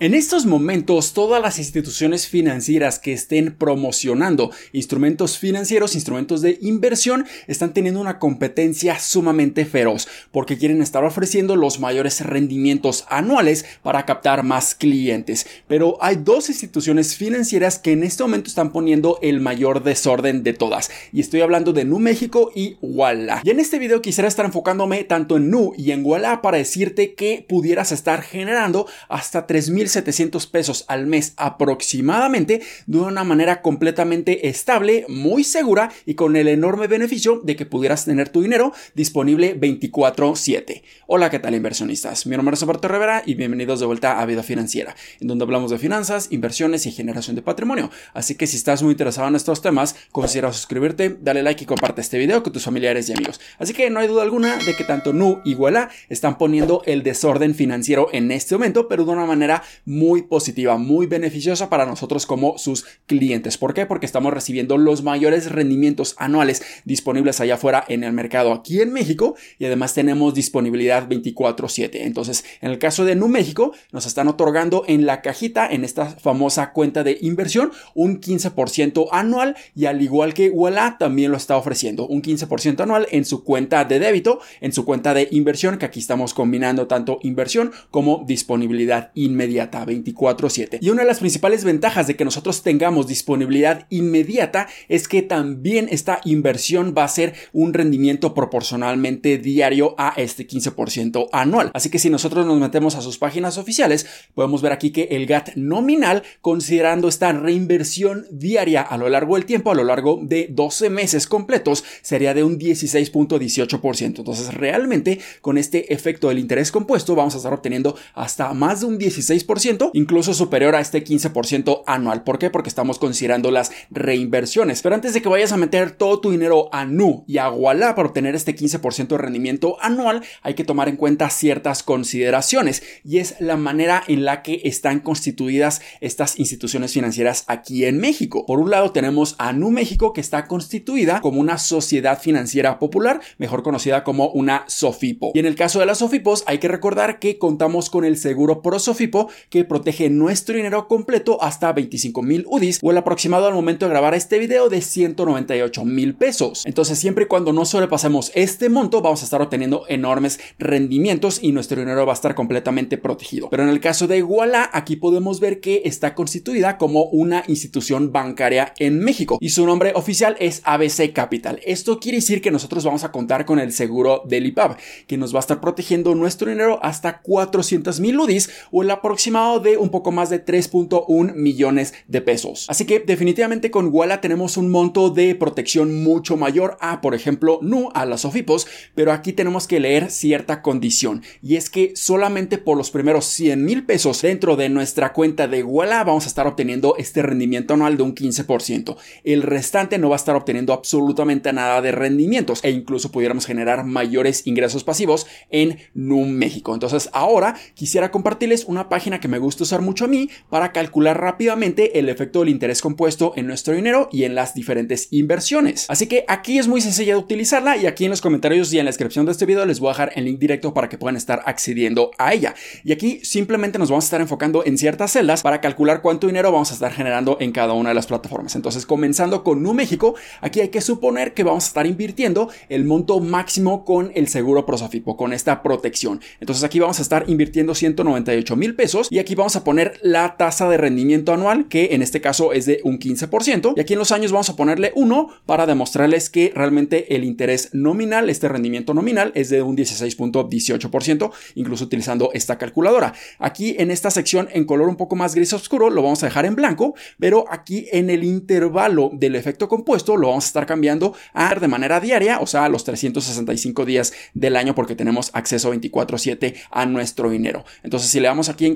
En 0.00 0.12
estos 0.12 0.44
momentos, 0.44 1.12
todas 1.12 1.40
las 1.40 1.60
instituciones 1.60 2.26
financieras 2.26 2.98
que 2.98 3.12
estén 3.12 3.54
promocionando 3.54 4.50
instrumentos 4.72 5.38
financieros, 5.38 5.94
instrumentos 5.94 6.42
de 6.42 6.58
inversión, 6.62 7.26
están 7.46 7.72
teniendo 7.72 8.00
una 8.00 8.18
competencia 8.18 8.98
sumamente 8.98 9.64
feroz 9.64 10.08
porque 10.32 10.58
quieren 10.58 10.82
estar 10.82 11.04
ofreciendo 11.04 11.54
los 11.54 11.78
mayores 11.78 12.22
rendimientos 12.26 13.04
anuales 13.08 13.66
para 13.84 14.04
captar 14.04 14.42
más 14.42 14.74
clientes. 14.74 15.46
Pero 15.68 15.96
hay 16.00 16.16
dos 16.16 16.48
instituciones 16.48 17.14
financieras 17.14 17.78
que 17.78 17.92
en 17.92 18.02
este 18.02 18.24
momento 18.24 18.48
están 18.48 18.72
poniendo 18.72 19.20
el 19.22 19.40
mayor 19.40 19.84
desorden 19.84 20.42
de 20.42 20.54
todas. 20.54 20.90
Y 21.12 21.20
estoy 21.20 21.40
hablando 21.40 21.72
de 21.72 21.84
Nu 21.84 22.00
México 22.00 22.50
y 22.52 22.78
Walla. 22.82 23.42
Y 23.44 23.50
en 23.50 23.60
este 23.60 23.78
video 23.78 24.02
quisiera 24.02 24.26
estar 24.26 24.44
enfocándome 24.44 25.04
tanto 25.04 25.36
en 25.36 25.50
Nu 25.50 25.72
y 25.76 25.92
en 25.92 26.04
Walla 26.04 26.42
para 26.42 26.58
decirte 26.58 27.14
que 27.14 27.46
pudieras 27.48 27.92
estar 27.92 28.22
generando 28.22 28.88
hasta 29.08 29.46
3000 29.46 29.83
700 29.88 30.46
pesos 30.46 30.84
al 30.88 31.06
mes 31.06 31.34
aproximadamente 31.36 32.62
de 32.86 32.98
una 32.98 33.24
manera 33.24 33.62
completamente 33.62 34.48
estable, 34.48 35.06
muy 35.08 35.44
segura 35.44 35.90
y 36.06 36.14
con 36.14 36.36
el 36.36 36.48
enorme 36.48 36.86
beneficio 36.86 37.40
de 37.44 37.56
que 37.56 37.66
pudieras 37.66 38.04
tener 38.04 38.28
tu 38.28 38.42
dinero 38.42 38.72
disponible 38.94 39.54
24/7. 39.54 40.82
Hola, 41.06 41.30
¿qué 41.30 41.38
tal 41.38 41.54
inversionistas? 41.54 42.26
Mi 42.26 42.36
nombre 42.36 42.54
es 42.54 42.60
Roberto 42.60 42.88
Rivera 42.88 43.22
y 43.26 43.34
bienvenidos 43.34 43.80
de 43.80 43.86
vuelta 43.86 44.20
a 44.20 44.26
Vida 44.26 44.42
Financiera, 44.42 44.94
en 45.20 45.28
donde 45.28 45.44
hablamos 45.44 45.70
de 45.70 45.78
finanzas, 45.78 46.28
inversiones 46.30 46.86
y 46.86 46.92
generación 46.92 47.36
de 47.36 47.42
patrimonio. 47.42 47.90
Así 48.12 48.34
que 48.34 48.46
si 48.46 48.56
estás 48.56 48.82
muy 48.82 48.92
interesado 48.92 49.28
en 49.28 49.36
estos 49.36 49.62
temas, 49.62 49.96
considera 50.12 50.52
suscribirte, 50.52 51.16
dale 51.20 51.42
like 51.42 51.64
y 51.64 51.66
comparte 51.66 52.00
este 52.00 52.18
video 52.18 52.42
con 52.42 52.52
tus 52.52 52.64
familiares 52.64 53.08
y 53.08 53.12
amigos. 53.12 53.40
Así 53.58 53.72
que 53.72 53.90
no 53.90 54.00
hay 54.00 54.08
duda 54.08 54.22
alguna 54.22 54.56
de 54.56 54.74
que 54.74 54.84
tanto 54.84 55.12
Nu 55.12 55.40
y 55.44 55.54
Walla 55.54 55.88
están 56.08 56.38
poniendo 56.38 56.82
el 56.86 57.02
desorden 57.02 57.54
financiero 57.54 58.08
en 58.12 58.30
este 58.30 58.54
momento, 58.54 58.88
pero 58.88 59.04
de 59.04 59.10
una 59.12 59.26
manera 59.26 59.62
muy 59.84 60.22
positiva, 60.22 60.76
muy 60.78 61.06
beneficiosa 61.06 61.68
para 61.68 61.86
nosotros 61.86 62.26
como 62.26 62.58
sus 62.58 62.84
clientes. 63.06 63.58
¿Por 63.58 63.74
qué? 63.74 63.86
Porque 63.86 64.06
estamos 64.06 64.32
recibiendo 64.32 64.78
los 64.78 65.02
mayores 65.02 65.50
rendimientos 65.50 66.14
anuales 66.18 66.62
disponibles 66.84 67.40
allá 67.40 67.54
afuera 67.54 67.84
en 67.88 68.04
el 68.04 68.12
mercado 68.12 68.52
aquí 68.52 68.80
en 68.80 68.92
México 68.92 69.34
y 69.58 69.64
además 69.66 69.94
tenemos 69.94 70.34
disponibilidad 70.34 71.08
24/7. 71.08 72.02
Entonces, 72.02 72.44
en 72.60 72.70
el 72.70 72.78
caso 72.78 73.04
de 73.04 73.16
Nu 73.16 73.28
México, 73.28 73.72
nos 73.92 74.06
están 74.06 74.28
otorgando 74.28 74.84
en 74.86 75.06
la 75.06 75.22
cajita, 75.22 75.66
en 75.66 75.84
esta 75.84 76.06
famosa 76.06 76.72
cuenta 76.72 77.02
de 77.02 77.18
inversión, 77.20 77.72
un 77.94 78.20
15% 78.20 79.08
anual 79.12 79.56
y 79.74 79.86
al 79.86 80.02
igual 80.02 80.34
que 80.34 80.50
Walla 80.50 80.96
también 80.98 81.30
lo 81.30 81.36
está 81.36 81.56
ofreciendo, 81.56 82.06
un 82.06 82.22
15% 82.22 82.82
anual 82.82 83.06
en 83.10 83.24
su 83.24 83.44
cuenta 83.44 83.84
de 83.84 83.98
débito, 83.98 84.40
en 84.60 84.72
su 84.72 84.84
cuenta 84.84 85.14
de 85.14 85.28
inversión, 85.30 85.78
que 85.78 85.86
aquí 85.86 86.00
estamos 86.00 86.34
combinando 86.34 86.86
tanto 86.86 87.18
inversión 87.22 87.72
como 87.90 88.24
disponibilidad 88.26 89.10
inmediata. 89.14 89.63
24/7. 89.70 90.78
Y 90.80 90.90
una 90.90 91.02
de 91.02 91.08
las 91.08 91.20
principales 91.20 91.64
ventajas 91.64 92.06
de 92.06 92.16
que 92.16 92.24
nosotros 92.24 92.62
tengamos 92.62 93.06
disponibilidad 93.06 93.86
inmediata 93.90 94.68
es 94.88 95.08
que 95.08 95.22
también 95.22 95.88
esta 95.90 96.20
inversión 96.24 96.94
va 96.96 97.04
a 97.04 97.08
ser 97.08 97.34
un 97.52 97.74
rendimiento 97.74 98.34
proporcionalmente 98.34 99.38
diario 99.38 99.94
a 99.98 100.14
este 100.16 100.46
15% 100.46 101.28
anual. 101.32 101.70
Así 101.74 101.90
que 101.90 101.98
si 101.98 102.10
nosotros 102.10 102.46
nos 102.46 102.58
metemos 102.58 102.94
a 102.94 103.02
sus 103.02 103.18
páginas 103.18 103.58
oficiales, 103.58 104.06
podemos 104.34 104.62
ver 104.62 104.72
aquí 104.72 104.90
que 104.90 105.08
el 105.10 105.26
GAT 105.26 105.54
nominal, 105.56 106.22
considerando 106.40 107.08
esta 107.08 107.32
reinversión 107.32 108.26
diaria 108.30 108.82
a 108.82 108.96
lo 108.96 109.08
largo 109.08 109.34
del 109.34 109.44
tiempo, 109.44 109.70
a 109.70 109.74
lo 109.74 109.84
largo 109.84 110.20
de 110.22 110.48
12 110.50 110.90
meses 110.90 111.26
completos, 111.26 111.84
sería 112.02 112.34
de 112.34 112.44
un 112.44 112.58
16.18%. 112.58 114.18
Entonces 114.18 114.52
realmente 114.54 115.20
con 115.40 115.58
este 115.58 115.92
efecto 115.92 116.28
del 116.28 116.38
interés 116.38 116.70
compuesto 116.70 117.14
vamos 117.14 117.34
a 117.34 117.38
estar 117.38 117.52
obteniendo 117.52 117.96
hasta 118.14 118.52
más 118.54 118.80
de 118.80 118.86
un 118.86 118.98
16% 118.98 119.44
incluso 119.92 120.34
superior 120.34 120.74
a 120.74 120.80
este 120.80 121.04
15% 121.04 121.82
anual. 121.86 122.24
¿Por 122.24 122.38
qué? 122.38 122.50
Porque 122.50 122.68
estamos 122.68 122.98
considerando 122.98 123.50
las 123.50 123.70
reinversiones. 123.90 124.82
Pero 124.82 124.94
antes 124.94 125.14
de 125.14 125.22
que 125.22 125.28
vayas 125.28 125.52
a 125.52 125.56
meter 125.56 125.92
todo 125.92 126.20
tu 126.20 126.30
dinero 126.30 126.68
a 126.72 126.84
Nu 126.84 127.24
y 127.26 127.38
a 127.38 127.50
Walla 127.50 127.94
para 127.94 128.08
obtener 128.08 128.34
este 128.34 128.56
15% 128.56 129.08
de 129.08 129.18
rendimiento 129.18 129.76
anual, 129.80 130.22
hay 130.42 130.54
que 130.54 130.64
tomar 130.64 130.88
en 130.88 130.96
cuenta 130.96 131.30
ciertas 131.30 131.82
consideraciones 131.82 132.82
y 133.04 133.18
es 133.18 133.36
la 133.40 133.56
manera 133.56 134.02
en 134.08 134.24
la 134.24 134.42
que 134.42 134.60
están 134.64 135.00
constituidas 135.00 135.80
estas 136.00 136.38
instituciones 136.38 136.92
financieras 136.92 137.44
aquí 137.46 137.84
en 137.84 137.98
México. 137.98 138.44
Por 138.46 138.58
un 138.58 138.70
lado 138.70 138.92
tenemos 138.92 139.36
a 139.38 139.52
Nu 139.52 139.70
México 139.70 140.12
que 140.12 140.20
está 140.20 140.46
constituida 140.46 141.20
como 141.20 141.40
una 141.40 141.58
sociedad 141.58 142.20
financiera 142.20 142.78
popular, 142.78 143.20
mejor 143.38 143.62
conocida 143.62 144.04
como 144.04 144.28
una 144.28 144.64
SOFIPO. 144.66 145.32
Y 145.34 145.38
en 145.38 145.46
el 145.46 145.54
caso 145.54 145.80
de 145.80 145.86
las 145.86 145.98
SOFIPOS 145.98 146.44
hay 146.46 146.58
que 146.58 146.68
recordar 146.68 147.18
que 147.18 147.38
contamos 147.38 147.90
con 147.90 148.04
el 148.04 148.16
seguro 148.16 148.62
pro 148.62 148.78
SOFIPO 148.78 149.28
que 149.50 149.64
protege 149.64 150.10
nuestro 150.10 150.56
dinero 150.56 150.88
completo 150.88 151.42
hasta 151.42 151.72
25 151.72 152.22
mil 152.22 152.44
UDIs 152.48 152.80
o 152.82 152.90
el 152.90 152.98
aproximado 152.98 153.46
al 153.46 153.54
momento 153.54 153.86
de 153.86 153.90
grabar 153.90 154.14
este 154.14 154.38
video 154.38 154.68
de 154.68 154.80
198 154.80 155.84
mil 155.84 156.14
pesos. 156.14 156.62
Entonces 156.66 156.98
siempre 156.98 157.24
y 157.24 157.28
cuando 157.28 157.52
no 157.52 157.64
sobrepasemos 157.64 158.32
este 158.34 158.68
monto 158.68 159.02
vamos 159.02 159.22
a 159.22 159.24
estar 159.24 159.42
obteniendo 159.42 159.84
enormes 159.88 160.40
rendimientos 160.58 161.38
y 161.42 161.52
nuestro 161.52 161.80
dinero 161.80 162.06
va 162.06 162.12
a 162.12 162.14
estar 162.14 162.34
completamente 162.34 162.98
protegido. 162.98 163.48
Pero 163.50 163.62
en 163.62 163.68
el 163.68 163.80
caso 163.80 164.06
de 164.06 164.18
Iguala 164.18 164.70
aquí 164.72 164.96
podemos 164.96 165.40
ver 165.40 165.60
que 165.60 165.82
está 165.84 166.14
constituida 166.14 166.78
como 166.78 167.04
una 167.04 167.44
institución 167.48 168.12
bancaria 168.12 168.74
en 168.78 169.00
México 169.00 169.38
y 169.40 169.50
su 169.50 169.66
nombre 169.66 169.92
oficial 169.94 170.36
es 170.40 170.62
ABC 170.64 171.12
Capital. 171.12 171.60
Esto 171.64 172.00
quiere 172.00 172.18
decir 172.18 172.40
que 172.40 172.50
nosotros 172.50 172.84
vamos 172.84 173.04
a 173.04 173.12
contar 173.12 173.44
con 173.44 173.58
el 173.58 173.72
seguro 173.72 174.22
del 174.26 174.46
IPAB 174.46 174.76
que 175.06 175.16
nos 175.16 175.34
va 175.34 175.38
a 175.38 175.40
estar 175.40 175.60
protegiendo 175.60 176.14
nuestro 176.14 176.48
dinero 176.48 176.78
hasta 176.82 177.20
400 177.20 178.00
mil 178.00 178.18
UDIs 178.18 178.50
o 178.70 178.82
el 178.82 178.90
aproximado 178.90 179.33
de 179.34 179.76
un 179.78 179.90
poco 179.90 180.12
más 180.12 180.30
de 180.30 180.44
3.1 180.44 181.34
millones 181.34 181.92
de 182.06 182.20
pesos. 182.20 182.66
Así 182.68 182.84
que 182.84 183.00
definitivamente 183.00 183.72
con 183.72 183.88
Walla 183.92 184.20
tenemos 184.20 184.56
un 184.56 184.70
monto 184.70 185.10
de 185.10 185.34
protección 185.34 186.04
mucho 186.04 186.36
mayor 186.36 186.76
a, 186.80 187.00
por 187.00 187.16
ejemplo, 187.16 187.58
NU, 187.60 187.88
a 187.94 188.06
las 188.06 188.24
OFIPOS, 188.24 188.68
pero 188.94 189.10
aquí 189.10 189.32
tenemos 189.32 189.66
que 189.66 189.80
leer 189.80 190.12
cierta 190.12 190.62
condición 190.62 191.22
y 191.42 191.56
es 191.56 191.68
que 191.68 191.94
solamente 191.96 192.58
por 192.58 192.76
los 192.76 192.92
primeros 192.92 193.24
100 193.24 193.64
mil 193.64 193.84
pesos 193.84 194.22
dentro 194.22 194.54
de 194.54 194.68
nuestra 194.68 195.12
cuenta 195.12 195.48
de 195.48 195.64
Walla 195.64 196.04
vamos 196.04 196.26
a 196.26 196.28
estar 196.28 196.46
obteniendo 196.46 196.94
este 196.96 197.20
rendimiento 197.22 197.74
anual 197.74 197.96
de 197.96 198.04
un 198.04 198.14
15%. 198.14 198.96
El 199.24 199.42
restante 199.42 199.98
no 199.98 200.10
va 200.10 200.14
a 200.14 200.22
estar 200.22 200.36
obteniendo 200.36 200.72
absolutamente 200.72 201.52
nada 201.52 201.82
de 201.82 201.90
rendimientos 201.90 202.60
e 202.62 202.70
incluso 202.70 203.10
pudiéramos 203.10 203.46
generar 203.46 203.84
mayores 203.84 204.46
ingresos 204.46 204.84
pasivos 204.84 205.26
en 205.50 205.78
NU 205.94 206.24
México. 206.24 206.72
Entonces 206.72 207.10
ahora 207.12 207.56
quisiera 207.74 208.12
compartirles 208.12 208.64
una 208.66 208.88
página 208.88 209.20
que 209.24 209.28
me 209.28 209.38
gusta 209.38 209.62
usar 209.62 209.80
mucho 209.80 210.04
a 210.04 210.08
mí 210.08 210.28
para 210.50 210.70
calcular 210.70 211.18
rápidamente 211.18 211.98
el 211.98 212.10
efecto 212.10 212.40
del 212.40 212.50
interés 212.50 212.82
compuesto 212.82 213.32
en 213.36 213.46
nuestro 213.46 213.72
dinero 213.72 214.10
y 214.12 214.24
en 214.24 214.34
las 214.34 214.52
diferentes 214.52 215.08
inversiones. 215.12 215.86
Así 215.88 216.08
que 216.08 216.26
aquí 216.28 216.58
es 216.58 216.68
muy 216.68 216.82
sencilla 216.82 217.14
de 217.14 217.20
utilizarla 217.20 217.78
y 217.78 217.86
aquí 217.86 218.04
en 218.04 218.10
los 218.10 218.20
comentarios 218.20 218.70
y 218.74 218.78
en 218.78 218.84
la 218.84 218.90
descripción 218.90 219.24
de 219.24 219.32
este 219.32 219.46
video 219.46 219.64
les 219.64 219.80
voy 219.80 219.88
a 219.88 219.92
dejar 219.92 220.12
el 220.16 220.26
link 220.26 220.38
directo 220.38 220.74
para 220.74 220.90
que 220.90 220.98
puedan 220.98 221.16
estar 221.16 221.42
accediendo 221.46 222.10
a 222.18 222.34
ella. 222.34 222.54
Y 222.84 222.92
aquí 222.92 223.20
simplemente 223.22 223.78
nos 223.78 223.88
vamos 223.88 224.04
a 224.04 224.08
estar 224.08 224.20
enfocando 224.20 224.62
en 224.66 224.76
ciertas 224.76 225.12
celdas 225.12 225.40
para 225.40 225.62
calcular 225.62 226.02
cuánto 226.02 226.26
dinero 226.26 226.52
vamos 226.52 226.70
a 226.70 226.74
estar 226.74 226.92
generando 226.92 227.38
en 227.40 227.50
cada 227.50 227.72
una 227.72 227.88
de 227.88 227.94
las 227.94 228.06
plataformas. 228.06 228.54
Entonces, 228.56 228.84
comenzando 228.84 229.42
con 229.42 229.62
Nu 229.62 229.72
México, 229.72 230.16
aquí 230.42 230.60
hay 230.60 230.68
que 230.68 230.82
suponer 230.82 231.32
que 231.32 231.44
vamos 231.44 231.64
a 231.64 231.68
estar 231.68 231.86
invirtiendo 231.86 232.50
el 232.68 232.84
monto 232.84 233.20
máximo 233.20 233.86
con 233.86 234.12
el 234.14 234.28
seguro 234.28 234.66
Prosofipo, 234.66 235.16
con 235.16 235.32
esta 235.32 235.62
protección. 235.62 236.20
Entonces, 236.40 236.62
aquí 236.62 236.78
vamos 236.78 236.98
a 236.98 237.02
estar 237.02 237.24
invirtiendo 237.26 237.74
198 237.74 238.56
mil 238.56 238.74
pesos 238.74 239.08
y 239.14 239.20
aquí 239.20 239.36
vamos 239.36 239.54
a 239.54 239.62
poner 239.62 240.00
la 240.02 240.36
tasa 240.36 240.68
de 240.68 240.76
rendimiento 240.76 241.32
anual, 241.32 241.68
que 241.68 241.90
en 241.92 242.02
este 242.02 242.20
caso 242.20 242.52
es 242.52 242.66
de 242.66 242.80
un 242.82 242.98
15%. 242.98 243.74
Y 243.76 243.80
aquí 243.80 243.92
en 243.92 244.00
los 244.00 244.10
años 244.10 244.32
vamos 244.32 244.50
a 244.50 244.56
ponerle 244.56 244.90
1 244.96 245.28
para 245.46 245.66
demostrarles 245.66 246.28
que 246.28 246.50
realmente 246.52 247.14
el 247.14 247.22
interés 247.22 247.70
nominal, 247.72 248.28
este 248.28 248.48
rendimiento 248.48 248.92
nominal, 248.92 249.30
es 249.36 249.50
de 249.50 249.62
un 249.62 249.76
16.18%, 249.76 251.30
incluso 251.54 251.84
utilizando 251.84 252.30
esta 252.34 252.58
calculadora. 252.58 253.14
Aquí 253.38 253.76
en 253.78 253.92
esta 253.92 254.10
sección 254.10 254.48
en 254.50 254.64
color 254.64 254.88
un 254.88 254.96
poco 254.96 255.14
más 255.14 255.36
gris 255.36 255.52
oscuro 255.52 255.90
lo 255.90 256.02
vamos 256.02 256.24
a 256.24 256.26
dejar 256.26 256.44
en 256.44 256.56
blanco, 256.56 256.96
pero 257.20 257.44
aquí 257.48 257.86
en 257.92 258.10
el 258.10 258.24
intervalo 258.24 259.10
del 259.12 259.36
efecto 259.36 259.68
compuesto 259.68 260.16
lo 260.16 260.30
vamos 260.30 260.46
a 260.46 260.48
estar 260.48 260.66
cambiando 260.66 261.14
a 261.34 261.54
de 261.54 261.68
manera 261.68 262.00
diaria, 262.00 262.40
o 262.40 262.48
sea, 262.48 262.64
a 262.64 262.68
los 262.68 262.82
365 262.82 263.84
días 263.84 264.12
del 264.32 264.56
año 264.56 264.74
porque 264.74 264.96
tenemos 264.96 265.30
acceso 265.34 265.70
24/7 265.70 266.56
a 266.72 266.84
nuestro 266.84 267.30
dinero. 267.30 267.64
Entonces, 267.84 268.10
si 268.10 268.18
le 268.18 268.26
damos 268.26 268.48
aquí 268.48 268.66
en 268.66 268.74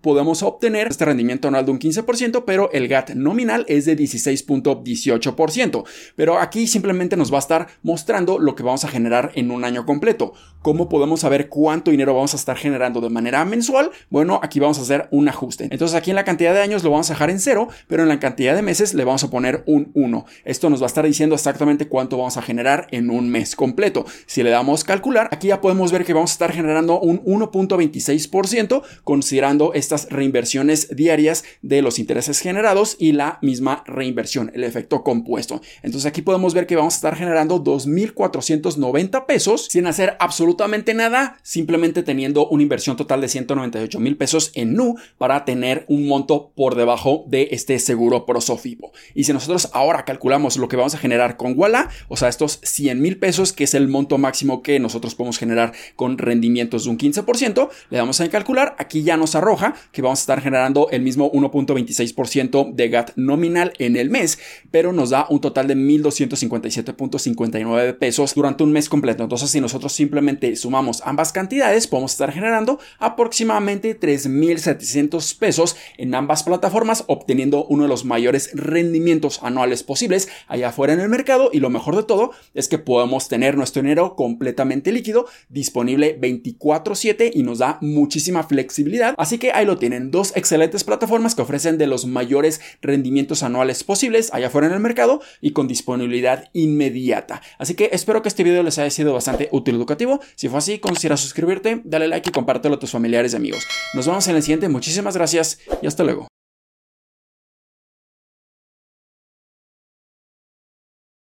podemos 0.00 0.42
obtener 0.42 0.88
este 0.88 1.04
rendimiento 1.04 1.48
anual 1.48 1.66
de 1.66 1.72
un 1.72 1.78
15%, 1.78 2.44
pero 2.46 2.70
el 2.72 2.88
GAT 2.88 3.10
nominal 3.10 3.64
es 3.68 3.84
de 3.84 3.96
16.18%. 3.96 5.84
Pero 6.16 6.38
aquí 6.38 6.66
simplemente 6.66 7.16
nos 7.16 7.32
va 7.32 7.36
a 7.36 7.40
estar 7.40 7.68
mostrando 7.82 8.38
lo 8.38 8.54
que 8.54 8.62
vamos 8.62 8.84
a 8.84 8.88
generar 8.88 9.32
en 9.34 9.50
un 9.50 9.64
año 9.64 9.84
completo. 9.86 10.32
¿Cómo 10.62 10.88
podemos 10.88 11.20
saber 11.20 11.48
cuánto 11.48 11.90
dinero 11.90 12.14
vamos 12.14 12.34
a 12.34 12.36
estar 12.36 12.56
generando 12.56 13.00
de 13.00 13.10
manera 13.10 13.44
mensual? 13.44 13.90
Bueno, 14.10 14.40
aquí 14.42 14.60
vamos 14.60 14.78
a 14.78 14.82
hacer 14.82 15.08
un 15.10 15.28
ajuste. 15.28 15.68
Entonces 15.70 15.96
aquí 15.96 16.10
en 16.10 16.16
la 16.16 16.24
cantidad 16.24 16.52
de 16.54 16.60
años 16.60 16.82
lo 16.84 16.90
vamos 16.90 17.10
a 17.10 17.14
dejar 17.14 17.30
en 17.30 17.40
cero, 17.40 17.68
pero 17.86 18.02
en 18.02 18.08
la 18.08 18.18
cantidad 18.20 18.54
de 18.54 18.62
meses 18.62 18.94
le 18.94 19.04
vamos 19.04 19.24
a 19.24 19.30
poner 19.30 19.62
un 19.66 19.90
1. 19.94 20.26
Esto 20.44 20.70
nos 20.70 20.80
va 20.80 20.86
a 20.86 20.88
estar 20.88 21.04
diciendo 21.04 21.34
exactamente 21.34 21.88
cuánto 21.88 22.18
vamos 22.18 22.36
a 22.36 22.42
generar 22.42 22.86
en 22.90 23.10
un 23.10 23.28
mes 23.28 23.56
completo. 23.56 24.04
Si 24.26 24.42
le 24.42 24.50
damos 24.50 24.84
calcular, 24.84 25.28
aquí 25.32 25.48
ya 25.48 25.60
podemos 25.60 25.92
ver 25.92 26.04
que 26.04 26.12
vamos 26.12 26.30
a 26.30 26.34
estar 26.34 26.52
generando 26.52 27.00
un 27.00 27.22
1.26% 27.24 28.82
considerando 29.04 29.47
estas 29.74 30.08
reinversiones 30.10 30.94
diarias 30.94 31.44
de 31.62 31.82
los 31.82 31.98
intereses 31.98 32.40
generados 32.40 32.96
y 32.98 33.12
la 33.12 33.38
misma 33.40 33.82
reinversión, 33.86 34.50
el 34.54 34.64
efecto 34.64 35.02
compuesto. 35.02 35.60
Entonces 35.82 36.06
aquí 36.06 36.22
podemos 36.22 36.54
ver 36.54 36.66
que 36.66 36.76
vamos 36.76 36.94
a 36.94 36.96
estar 36.96 37.16
generando 37.16 37.62
2.490 37.62 39.26
pesos 39.26 39.68
sin 39.70 39.86
hacer 39.86 40.16
absolutamente 40.20 40.94
nada, 40.94 41.38
simplemente 41.42 42.02
teniendo 42.02 42.48
una 42.48 42.62
inversión 42.62 42.96
total 42.96 43.20
de 43.20 43.28
198 43.28 44.00
mil 44.00 44.16
pesos 44.16 44.52
en 44.54 44.74
NU 44.74 44.96
para 45.16 45.44
tener 45.44 45.84
un 45.88 46.06
monto 46.06 46.52
por 46.54 46.74
debajo 46.74 47.24
de 47.28 47.48
este 47.52 47.78
seguro 47.78 48.26
prosofipo. 48.26 48.92
Y 49.14 49.24
si 49.24 49.32
nosotros 49.32 49.70
ahora 49.72 50.04
calculamos 50.04 50.56
lo 50.58 50.68
que 50.68 50.76
vamos 50.76 50.94
a 50.94 50.98
generar 50.98 51.36
con 51.36 51.54
Walla, 51.56 51.88
o 52.08 52.16
sea, 52.16 52.28
estos 52.28 52.60
100 52.62 53.00
mil 53.00 53.18
pesos, 53.18 53.52
que 53.52 53.64
es 53.64 53.74
el 53.74 53.88
monto 53.88 54.18
máximo 54.18 54.62
que 54.62 54.78
nosotros 54.80 55.14
podemos 55.14 55.38
generar 55.38 55.72
con 55.96 56.18
rendimientos 56.18 56.84
de 56.84 56.90
un 56.90 56.98
15%, 56.98 57.68
le 57.90 57.98
damos 57.98 58.20
a 58.20 58.28
calcular, 58.28 58.74
aquí 58.78 59.02
ya 59.02 59.16
nos 59.16 59.34
arroja 59.38 59.74
que 59.92 60.02
vamos 60.02 60.18
a 60.20 60.22
estar 60.22 60.40
generando 60.40 60.88
el 60.90 61.02
mismo 61.02 61.30
1.26% 61.32 62.74
de 62.74 62.88
GAT 62.88 63.10
nominal 63.16 63.72
en 63.78 63.96
el 63.96 64.10
mes, 64.10 64.38
pero 64.70 64.92
nos 64.92 65.10
da 65.10 65.26
un 65.30 65.40
total 65.40 65.66
de 65.66 65.76
1.257.59 65.76 67.98
pesos 67.98 68.34
durante 68.34 68.64
un 68.64 68.72
mes 68.72 68.88
completo. 68.88 69.22
Entonces, 69.22 69.50
si 69.50 69.60
nosotros 69.60 69.92
simplemente 69.92 70.56
sumamos 70.56 71.02
ambas 71.04 71.32
cantidades, 71.32 71.86
podemos 71.86 72.12
estar 72.12 72.32
generando 72.32 72.78
aproximadamente 72.98 73.98
3.700 73.98 75.38
pesos 75.38 75.76
en 75.96 76.14
ambas 76.14 76.42
plataformas, 76.42 77.04
obteniendo 77.06 77.64
uno 77.66 77.84
de 77.84 77.88
los 77.88 78.04
mayores 78.04 78.50
rendimientos 78.54 79.40
anuales 79.42 79.82
posibles 79.82 80.28
allá 80.46 80.68
afuera 80.68 80.92
en 80.92 81.00
el 81.00 81.08
mercado. 81.08 81.50
Y 81.52 81.60
lo 81.60 81.70
mejor 81.70 81.96
de 81.96 82.02
todo 82.02 82.32
es 82.54 82.68
que 82.68 82.78
podemos 82.78 83.28
tener 83.28 83.56
nuestro 83.56 83.82
dinero 83.82 84.16
completamente 84.16 84.92
líquido, 84.92 85.26
disponible 85.48 86.18
24/7 86.20 87.30
y 87.32 87.42
nos 87.42 87.58
da 87.58 87.78
muchísima 87.80 88.42
flexibilidad. 88.42 89.14
Así 89.28 89.36
que 89.36 89.52
ahí 89.52 89.66
lo 89.66 89.76
tienen, 89.76 90.10
dos 90.10 90.32
excelentes 90.36 90.84
plataformas 90.84 91.34
que 91.34 91.42
ofrecen 91.42 91.76
de 91.76 91.86
los 91.86 92.06
mayores 92.06 92.62
rendimientos 92.80 93.42
anuales 93.42 93.84
posibles 93.84 94.32
allá 94.32 94.46
afuera 94.46 94.68
en 94.68 94.72
el 94.72 94.80
mercado 94.80 95.20
y 95.42 95.50
con 95.50 95.68
disponibilidad 95.68 96.48
inmediata. 96.54 97.42
Así 97.58 97.74
que 97.74 97.90
espero 97.92 98.22
que 98.22 98.30
este 98.30 98.42
video 98.42 98.62
les 98.62 98.78
haya 98.78 98.88
sido 98.88 99.12
bastante 99.12 99.50
útil 99.52 99.74
y 99.74 99.76
educativo. 99.76 100.20
Si 100.34 100.48
fue 100.48 100.60
así, 100.60 100.78
considera 100.78 101.18
suscribirte, 101.18 101.82
dale 101.84 102.08
like 102.08 102.30
y 102.30 102.32
compártelo 102.32 102.76
a 102.76 102.78
tus 102.78 102.90
familiares 102.90 103.34
y 103.34 103.36
amigos. 103.36 103.66
Nos 103.92 104.06
vemos 104.06 104.26
en 104.28 104.36
el 104.36 104.42
siguiente, 104.42 104.70
muchísimas 104.70 105.14
gracias 105.14 105.58
y 105.82 105.86
hasta 105.86 106.04
luego. 106.04 106.37